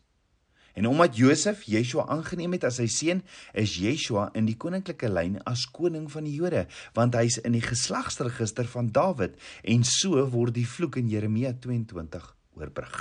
En 0.79 0.87
omdat 0.87 1.17
Josef 1.19 1.65
Yeshua 1.67 2.05
aangeneem 2.07 2.53
het 2.55 2.63
as 2.69 2.77
sy 2.79 2.87
seun, 2.87 3.19
is 3.51 3.75
Yeshua 3.81 4.29
in 4.39 4.45
die 4.47 4.55
koninklike 4.55 5.09
lyn 5.11 5.35
as 5.49 5.65
koning 5.75 6.05
van 6.11 6.23
die 6.23 6.37
Jode, 6.37 6.61
want 6.95 7.17
hy's 7.19 7.35
in 7.43 7.57
die 7.57 7.63
geslagsregister 7.65 8.69
van 8.71 8.87
Dawid 8.95 9.35
en 9.67 9.83
so 9.83 10.23
word 10.31 10.55
die 10.55 10.67
vloek 10.67 11.01
in 11.01 11.11
Jeremia 11.11 11.51
22 11.59 12.29
oorbrug. 12.55 12.95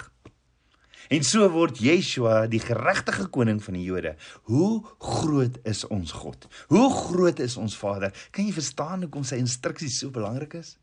En 1.14 1.22
so 1.24 1.46
word 1.54 1.78
Yeshua 1.80 2.48
die 2.50 2.60
geregtige 2.60 3.28
koning 3.32 3.62
van 3.62 3.78
die 3.78 3.86
Jode. 3.86 4.16
Hoe 4.50 4.82
groot 4.98 5.62
is 5.62 5.84
ons 5.86 6.10
God? 6.18 6.50
Hoe 6.74 6.90
groot 6.92 7.38
is 7.46 7.54
ons 7.62 7.78
Vader? 7.78 8.10
Kan 8.34 8.50
jy 8.50 8.58
verstaan 8.58 9.06
hoekom 9.06 9.22
sy 9.24 9.38
instruksies 9.38 10.02
so 10.02 10.10
belangrik 10.12 10.58
is? 10.58 10.74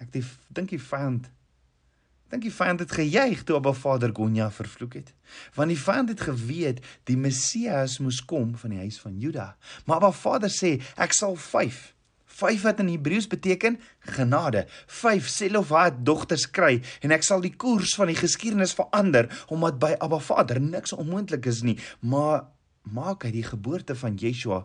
Ek 0.00 0.08
dink 0.48 0.72
die 0.72 0.80
vyand 0.80 1.28
dink 2.32 2.46
die 2.46 2.54
vyand 2.54 2.80
het 2.80 2.92
gejuig 2.96 3.42
toe 3.44 3.58
Abba 3.58 3.74
Vader 3.76 4.12
Gonja 4.16 4.48
vervloek 4.50 4.94
het. 4.96 5.10
Want 5.56 5.68
die 5.68 5.80
vyand 5.80 6.12
het 6.14 6.22
geweet 6.24 6.80
die 7.08 7.16
Messias 7.20 7.98
moes 8.00 8.22
kom 8.24 8.54
van 8.56 8.72
die 8.72 8.80
huis 8.80 8.96
van 9.00 9.18
Juda. 9.20 9.50
Maar 9.84 10.00
Abba 10.00 10.12
Vader 10.16 10.52
sê, 10.52 10.78
ek 10.96 11.12
sal 11.16 11.36
5 11.36 11.90
5 12.32 12.62
wat 12.64 12.80
in 12.80 12.88
Hebreëus 12.88 13.28
beteken 13.28 13.76
genade. 14.16 14.64
5 14.86 15.28
Selofhat 15.28 16.00
dogters 16.06 16.46
kry 16.50 16.80
en 17.04 17.12
ek 17.12 17.26
sal 17.26 17.44
die 17.44 17.52
koers 17.52 17.92
van 17.98 18.08
die 18.08 18.16
geskiedenis 18.18 18.72
verander 18.78 19.28
omdat 19.52 19.76
by 19.82 19.92
Abba 20.00 20.18
Vader 20.24 20.60
niks 20.60 20.96
onmoontlik 20.96 21.46
is 21.52 21.60
nie, 21.66 21.76
maar 22.00 22.48
maak 22.82 23.28
hy 23.28 23.34
die 23.36 23.46
geboorte 23.46 23.94
van 23.94 24.16
Yeshua 24.18 24.64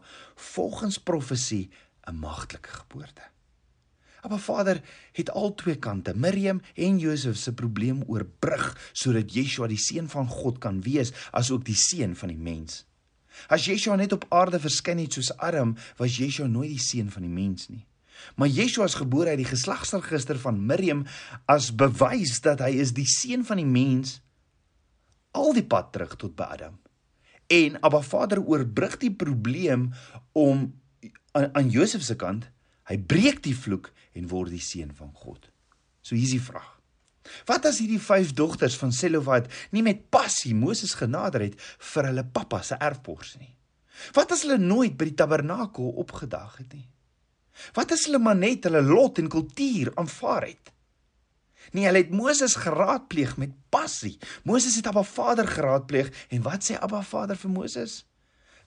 volgens 0.55 0.97
profesie 0.97 1.67
'n 2.07 2.15
magtelike 2.15 2.71
geboorte. 2.81 3.36
Maar 4.25 4.39
Vader 4.39 4.81
het 5.11 5.29
al 5.31 5.53
twee 5.55 5.75
kante, 5.75 6.13
Miriam 6.15 6.61
en 6.73 6.97
Josef 6.97 7.37
se 7.37 7.53
probleem 7.53 8.03
oorbrug 8.07 8.91
sodat 8.91 9.33
Yeshua 9.33 9.67
die 9.67 9.79
seun 9.79 10.09
van 10.09 10.27
God 10.27 10.57
kan 10.57 10.81
wees 10.81 11.13
asook 11.31 11.65
die 11.65 11.77
seun 11.77 12.15
van 12.15 12.33
die 12.33 12.39
mens. 12.39 12.85
As 13.47 13.67
Yeshua 13.69 13.95
net 13.95 14.15
op 14.15 14.25
aarde 14.33 14.59
verskyn 14.59 14.99
het 15.03 15.13
soos 15.13 15.29
Adam, 15.37 15.75
was 15.97 16.17
Yeshua 16.17 16.47
nooit 16.49 16.73
die 16.73 16.81
seun 16.81 17.11
van 17.13 17.27
die 17.27 17.31
mens 17.31 17.69
nie. 17.69 17.85
Maar 18.35 18.49
Yeshua 18.49 18.87
is 18.89 18.97
gebore 18.97 19.29
uit 19.29 19.43
die 19.43 19.51
geslagsregister 19.51 20.39
van 20.41 20.59
Miriam 20.65 21.05
as 21.45 21.69
bewys 21.75 22.39
dat 22.41 22.63
hy 22.65 22.73
is 22.81 22.95
die 22.97 23.07
seun 23.07 23.45
van 23.45 23.61
die 23.61 23.69
mens 23.69 24.17
al 25.37 25.53
die 25.53 25.65
pad 25.65 25.93
terug 25.93 26.17
tot 26.17 26.35
by 26.37 26.49
Adam. 26.57 26.79
En 27.47 27.77
Abba 27.85 28.01
Vader 28.03 28.41
oorbrug 28.41 28.97
die 28.99 29.13
probleem 29.13 29.91
om 30.33 30.73
aan, 31.31 31.53
aan 31.53 31.69
Josef 31.69 32.03
se 32.03 32.17
kant 32.17 32.49
Hy 32.87 32.97
breek 32.97 33.43
die 33.43 33.55
vloek 33.55 33.91
en 34.15 34.29
word 34.31 34.53
die 34.55 34.63
seun 34.63 34.93
van 34.95 35.11
God. 35.13 35.49
So 36.01 36.15
hier's 36.15 36.35
die 36.35 36.43
vraag. 36.43 36.73
Wat 37.47 37.65
as 37.67 37.81
hierdie 37.81 37.99
vyf 37.99 38.31
dogters 38.35 38.77
van 38.79 38.93
Selofat 38.95 39.49
nie 39.75 39.83
met 39.83 40.05
passie 40.13 40.53
Moses 40.55 40.95
genader 40.95 41.43
het 41.43 41.57
vir 41.59 42.07
hulle 42.07 42.23
pappa 42.23 42.61
se 42.63 42.77
erfpos 42.79 43.35
nie? 43.41 43.51
Wat 44.15 44.31
as 44.31 44.45
hulle 44.45 44.59
nooit 44.61 44.95
by 44.97 45.09
die 45.09 45.17
tabernakel 45.17 45.89
opgedag 46.03 46.61
het 46.61 46.71
nie? 46.77 46.87
Wat 47.75 47.91
as 47.91 48.05
hulle 48.07 48.21
maar 48.21 48.37
net 48.37 48.67
hulle 48.69 48.83
lot 48.85 49.19
en 49.19 49.31
kultuur 49.33 49.91
aanvaar 49.97 50.47
het? 50.51 50.73
Nee, 51.73 51.87
hulle 51.89 52.05
het 52.05 52.13
Moses 52.15 52.55
geraadpleeg 52.61 53.35
met 53.41 53.55
passie. 53.73 54.15
Moses 54.47 54.77
het 54.79 54.87
Abba 54.87 55.03
Vader 55.03 55.49
geraadpleeg 55.49 56.13
en 56.31 56.45
wat 56.45 56.63
sê 56.63 56.77
Abba 56.79 57.01
Vader 57.03 57.39
vir 57.39 57.51
Moses? 57.51 58.03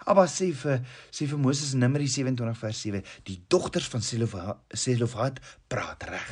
Abba 0.08 0.24
sê 0.30 0.50
vir 0.56 0.80
sê 1.12 1.26
vir 1.28 1.38
Moses 1.38 1.74
in 1.74 1.82
Numeri 1.84 2.06
27 2.08 2.62
vers 2.62 2.84
7, 2.86 3.02
die 3.28 3.40
dogters 3.52 3.88
van 3.92 4.04
Selofhat 4.04 5.42
praat 5.68 6.06
reg. 6.08 6.30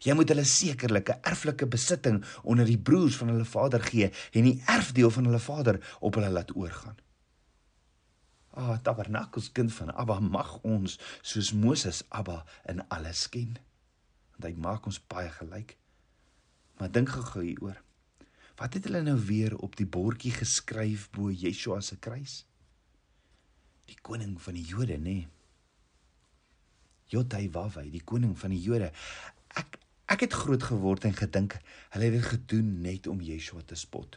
Jy 0.00 0.14
moet 0.14 0.30
hulle 0.30 0.46
sekerlike 0.46 1.18
erflike 1.26 1.66
besitting 1.66 2.22
onder 2.46 2.68
die 2.68 2.78
broers 2.78 3.18
van 3.20 3.32
hulle 3.32 3.44
vader 3.44 3.82
gee 3.82 4.08
en 4.08 4.46
die 4.46 4.60
erfdeel 4.70 5.10
van 5.10 5.26
hulle 5.28 5.42
vader 5.42 5.80
op 6.00 6.16
hulle 6.16 6.30
laat 6.32 6.54
oorgaan. 6.56 6.96
Ah, 8.50 8.78
Tabernakels 8.82 9.52
kind 9.54 9.72
van 9.74 9.92
Abba 9.94 10.18
mag 10.20 10.56
ons 10.66 10.96
soos 11.22 11.52
Moses 11.52 12.02
Abba 12.08 12.42
in 12.68 12.82
alles 12.88 13.28
ken. 13.30 13.58
Want 14.36 14.48
hy 14.48 14.54
maak 14.58 14.86
ons 14.90 14.98
baie 15.10 15.30
gelyk. 15.36 15.76
Maar 16.80 16.90
dink 16.90 17.12
gou 17.14 17.44
hieroor. 17.44 17.78
Wat 18.58 18.74
het 18.74 18.88
hulle 18.88 19.02
nou 19.06 19.16
weer 19.24 19.54
op 19.56 19.76
die 19.78 19.86
bordjie 19.86 20.32
geskryf 20.34 21.08
bo 21.14 21.30
Yeshua 21.30 21.80
se 21.84 21.96
kruis? 21.96 22.44
Die 23.90 23.98
koning 24.06 24.38
van 24.42 24.54
die 24.54 24.66
Jode, 24.66 24.96
nê? 24.98 25.18
Nee. 25.20 25.28
Jodaiwawai, 27.10 27.88
die 27.90 28.04
koning 28.06 28.36
van 28.38 28.54
die 28.54 28.62
Jode. 28.62 28.92
Ek 29.58 29.78
ek 30.10 30.24
het 30.24 30.34
groot 30.34 30.64
geword 30.66 31.04
en 31.06 31.14
gedink 31.14 31.54
hulle 31.94 32.08
het 32.08 32.16
dit 32.16 32.26
gedoen 32.32 32.70
net 32.82 33.06
om 33.06 33.20
Yeshua 33.22 33.62
te 33.62 33.76
spot. 33.78 34.16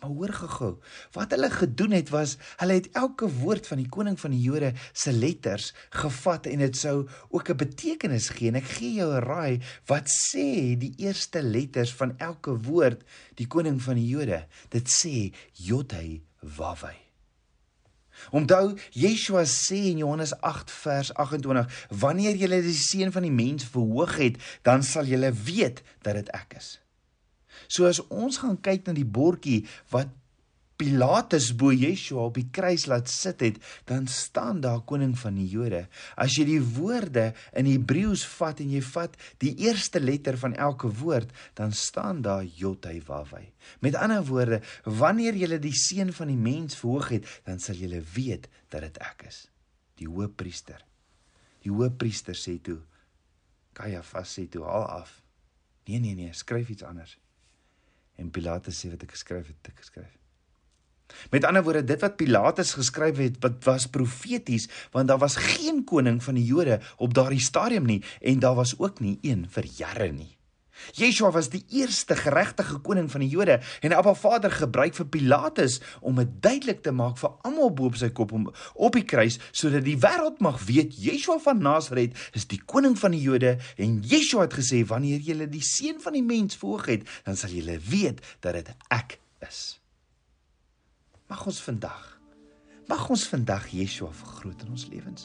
Maar 0.00 0.14
hoor 0.16 0.32
gehou, 0.36 0.70
wat 1.12 1.34
hulle 1.36 1.50
gedoen 1.52 1.92
het 1.96 2.08
was 2.12 2.38
hulle 2.62 2.78
het 2.78 2.88
elke 2.96 3.28
woord 3.28 3.68
van 3.68 3.82
die 3.82 3.88
koning 3.92 4.16
van 4.20 4.32
die 4.32 4.40
Jode 4.40 4.72
se 4.92 5.12
letters 5.12 5.70
gevat 5.92 6.48
en 6.48 6.64
dit 6.64 6.80
sou 6.80 6.96
ook 7.28 7.52
'n 7.52 7.60
betekenis 7.66 8.30
gee. 8.32 8.48
En 8.48 8.60
ek 8.60 8.68
gee 8.80 8.92
jou 9.00 9.12
'n 9.12 9.24
raai, 9.24 9.60
wat 9.86 10.08
sê 10.08 10.76
die 10.76 10.94
eerste 10.96 11.42
letters 11.42 11.92
van 11.92 12.16
elke 12.18 12.56
woord 12.56 13.04
die 13.36 13.46
koning 13.46 13.80
van 13.80 13.94
die 13.94 14.08
Jode? 14.08 14.46
Dit 14.68 14.88
sê 14.88 15.32
Jodaiwawai. 15.52 17.03
Onthou 18.30 18.74
Yeshua 18.92 19.44
sê 19.48 19.90
in 19.92 19.98
Johannes 19.98 20.34
8 20.40 20.70
vers 20.70 21.14
28: 21.14 21.88
"Wanneer 21.88 22.36
jy 22.36 22.60
die 22.62 22.72
seun 22.72 23.12
van 23.12 23.22
die 23.22 23.34
mens 23.34 23.64
verhoog 23.64 24.16
het, 24.16 24.36
dan 24.62 24.82
sal 24.82 25.04
jy 25.04 25.32
weet 25.44 25.82
dat 26.02 26.14
dit 26.14 26.28
ek 26.28 26.54
is." 26.56 26.80
So 27.68 27.86
as 27.86 28.06
ons 28.08 28.38
gaan 28.38 28.60
kyk 28.60 28.86
na 28.86 28.92
die 28.92 29.06
bordjie 29.06 29.64
wat 29.90 30.08
Pilatus 30.84 31.46
bo 31.56 31.70
Yeshua 31.72 32.26
op 32.28 32.36
die 32.36 32.50
kruis 32.52 32.84
laat 32.90 33.08
sit 33.08 33.40
het, 33.40 33.60
dan 33.88 34.04
staan 34.10 34.60
daar 34.60 34.82
koning 34.84 35.14
van 35.16 35.38
die 35.38 35.46
Jode. 35.48 35.86
As 36.20 36.34
jy 36.36 36.44
die 36.50 36.60
woorde 36.60 37.30
in 37.56 37.70
Hebreëus 37.70 38.26
vat 38.34 38.60
en 38.60 38.72
jy 38.74 38.82
vat 38.84 39.14
die 39.40 39.54
eerste 39.64 40.02
letter 40.02 40.36
van 40.40 40.52
elke 40.60 40.90
woord, 41.00 41.30
dan 41.56 41.72
staan 41.72 42.20
daar 42.26 42.44
Jotaiwawai. 42.44 43.46
Met 43.80 43.96
ander 43.96 44.26
woorde, 44.28 44.60
wanneer 44.84 45.38
jy 45.40 45.56
die 45.56 45.72
seun 45.72 46.12
van 46.12 46.28
die 46.28 46.40
mens 46.40 46.76
verhoog 46.76 47.14
het, 47.16 47.30
dan 47.48 47.62
sal 47.64 47.80
jy 47.80 48.02
weet 48.12 48.50
dat 48.68 48.84
dit 48.84 49.00
ek 49.00 49.24
is, 49.30 49.46
die 49.96 50.10
hoëpriester. 50.10 50.84
Die 51.64 51.72
hoëpriester 51.72 52.36
sê 52.36 52.58
toe 52.60 52.82
Kajafas 53.74 54.36
sê 54.36 54.44
toe 54.46 54.62
haal 54.68 54.84
af. 55.00 55.16
Nee 55.88 55.98
nee 55.98 56.14
nee, 56.14 56.36
skryf 56.36 56.68
iets 56.70 56.84
anders. 56.86 57.16
En 58.20 58.28
Pilatus 58.30 58.76
sê 58.78 58.92
wat 58.92 59.02
ek 59.08 59.16
geskryf 59.16 59.48
het, 59.50 59.72
ek 59.72 59.80
geskryf. 59.80 60.12
Met 61.30 61.44
ander 61.44 61.62
woorde, 61.62 61.84
dit 61.84 62.00
wat 62.00 62.16
Pilatus 62.16 62.74
geskryf 62.78 63.16
het, 63.22 63.40
wat 63.40 63.64
was 63.64 63.86
profeties, 63.86 64.68
want 64.90 65.08
daar 65.08 65.18
was 65.18 65.36
geen 65.36 65.84
koning 65.84 66.22
van 66.22 66.34
die 66.34 66.44
Jode 66.44 66.80
op 66.96 67.14
daardie 67.14 67.42
stadium 67.42 67.84
nie 67.86 68.02
en 68.20 68.38
daar 68.38 68.54
was 68.54 68.78
ook 68.78 69.00
nie 69.00 69.18
een 69.22 69.46
vir 69.50 69.68
jare 69.76 70.12
nie. 70.12 70.34
Yeshua 70.92 71.30
was 71.32 71.48
die 71.52 71.62
eerste 71.72 72.16
geregtige 72.18 72.78
koning 72.84 73.10
van 73.10 73.22
die 73.24 73.30
Jode 73.32 73.60
en 73.80 73.94
Abba 73.96 74.14
Vader 74.18 74.52
gebruik 74.52 74.96
vir 74.98 75.06
Pilatus 75.06 75.78
om 76.00 76.18
dit 76.20 76.32
duidelik 76.44 76.82
te 76.84 76.92
maak 76.94 77.18
vir 77.20 77.32
almal 77.46 77.72
bo 77.76 77.90
op 77.90 77.98
sy 78.00 78.10
kop 78.14 78.34
om 78.36 78.48
op 78.74 78.98
die 78.98 79.06
kruis 79.08 79.38
sodat 79.52 79.86
die 79.86 79.98
wêreld 80.02 80.42
mag 80.44 80.60
weet 80.68 80.96
Yeshua 81.00 81.38
van 81.44 81.62
Nasaret 81.64 82.18
is 82.36 82.48
die 82.50 82.60
koning 82.60 82.98
van 83.00 83.16
die 83.16 83.22
Jode 83.24 83.56
en 83.78 84.00
Yeshua 84.02 84.48
het 84.48 84.58
gesê 84.58 84.82
wanneer 84.88 85.22
julle 85.24 85.48
die 85.50 85.64
seun 85.64 86.02
van 86.02 86.18
die 86.18 86.26
mens 86.26 86.58
voor 86.60 86.84
het 86.90 87.08
dan 87.24 87.38
sal 87.38 87.54
julle 87.54 87.78
weet 87.88 88.22
dat 88.44 88.60
dit 88.60 88.74
ek 88.92 89.18
is. 89.44 89.83
Mag 91.34 91.48
ons 91.50 91.56
vandag 91.66 92.02
mag 92.86 93.08
ons 93.10 93.22
vandag 93.26 93.64
Yeshua 93.74 94.12
vergroot 94.14 94.60
in 94.62 94.74
ons 94.74 94.84
lewens. 94.92 95.22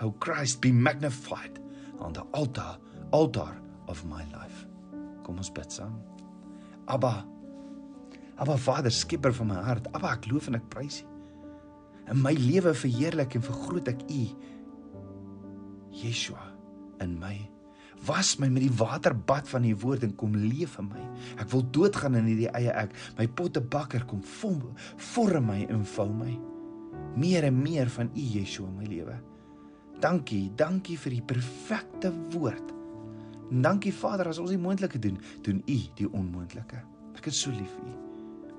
How 0.00 0.10
Christ 0.18 0.58
be 0.64 0.72
magnified 0.72 1.60
on 2.00 2.16
the 2.16 2.24
altar 2.32 2.80
altar 3.12 3.52
of 3.86 4.02
my 4.10 4.24
life. 4.32 4.64
Kom 5.22 5.38
ons 5.38 5.52
bid 5.54 5.70
saam. 5.70 6.00
Abba. 6.90 7.12
Abba 8.42 8.56
Vader, 8.58 8.90
skieper 8.90 9.30
van 9.38 9.52
my 9.52 9.60
hart. 9.62 9.86
Abba, 9.94 10.16
ek 10.16 10.26
loof 10.32 10.50
en 10.50 10.58
ek 10.58 10.66
prys 10.72 11.04
U. 11.04 11.10
In 12.10 12.18
my 12.24 12.32
lewe 12.34 12.74
verheerlik 12.74 13.36
en 13.38 13.46
vergroot 13.46 13.92
ek 13.92 14.02
U. 14.10 14.24
Yeshua 16.02 16.48
in 17.04 17.20
my. 17.22 17.36
Was 18.06 18.36
my 18.42 18.48
met 18.50 18.64
die 18.64 18.76
waterbad 18.76 19.48
van 19.48 19.64
U 19.68 19.74
woord 19.84 20.02
en 20.02 20.14
kom 20.18 20.34
leef 20.36 20.78
in 20.80 20.88
my. 20.90 21.02
Ek 21.38 21.50
wil 21.52 21.62
doodgaan 21.70 22.18
in 22.18 22.30
hierdie 22.32 22.50
eie 22.50 22.72
ek. 22.84 22.94
My 23.18 23.28
pottebakker 23.28 24.06
kom 24.10 24.22
vorm, 24.40 24.72
vorm 25.12 25.46
my 25.52 25.60
en 25.70 25.84
vou 25.94 26.08
my. 26.10 26.34
Meer 27.16 27.46
en 27.46 27.60
meer 27.62 27.90
van 27.92 28.10
U 28.10 28.26
Yeshua 28.36 28.66
in 28.70 28.78
my 28.80 28.88
lewe. 28.90 29.18
Dankie, 30.02 30.48
dankie 30.58 30.96
vir 30.98 31.18
die 31.18 31.26
perfekte 31.34 32.10
woord. 32.34 32.72
En 33.52 33.62
dankie 33.62 33.92
Vader 33.94 34.32
as 34.32 34.40
ons 34.42 34.50
die 34.50 34.60
moontlike 34.60 34.98
doen, 34.98 35.20
doen 35.46 35.60
U 35.62 35.78
die 35.98 36.08
onmoontlike. 36.08 36.80
Ek 37.18 37.28
is 37.30 37.38
so 37.44 37.52
lief 37.54 37.70
vir 37.76 37.92
U. 37.92 37.98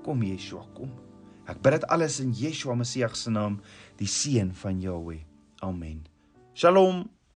Kom 0.06 0.22
Yeshua, 0.24 0.64
kom. 0.76 0.92
Ek 1.50 1.60
bid 1.60 1.76
dit 1.76 1.86
alles 1.92 2.20
in 2.22 2.32
Yeshua 2.32 2.76
Messie 2.78 3.04
se 3.12 3.30
naam, 3.30 3.58
die 4.00 4.08
seun 4.08 4.54
van 4.56 4.80
Jahweh. 4.80 5.20
Amen. 5.60 6.06
Shalom. 6.54 7.04